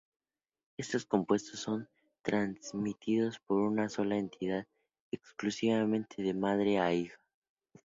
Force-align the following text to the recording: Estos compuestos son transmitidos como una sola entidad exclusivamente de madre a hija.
Estos 0.79 1.05
compuestos 1.05 1.59
son 1.59 1.87
transmitidos 2.23 3.37
como 3.41 3.67
una 3.67 3.87
sola 3.87 4.17
entidad 4.17 4.65
exclusivamente 5.11 6.23
de 6.23 6.33
madre 6.33 6.79
a 6.79 6.91
hija. 6.91 7.21